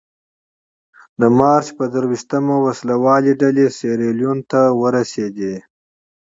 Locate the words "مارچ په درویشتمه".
1.37-2.55